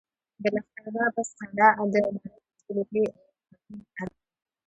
د 0.41 0.43
لښکرګاه 0.55 1.09
بست 1.15 1.33
قلعه 1.49 1.83
د 1.91 1.95
نړۍ 2.05 2.21
تر 2.33 2.59
ټولو 2.63 2.81
لوی 2.89 3.05
خټین 3.47 3.79
ارک 3.99 4.13
دی 4.17 4.19